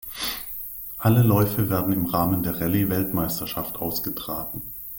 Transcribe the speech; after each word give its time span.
Alle 0.97 1.21
Läufe 1.21 1.69
werden 1.69 1.93
im 1.93 2.07
Rahmen 2.07 2.41
der 2.41 2.59
Rallye-Weltmeisterschaft 2.59 3.77
ausgetragen. 3.77 4.63